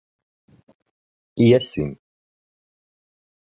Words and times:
Iesim. 1.43 1.91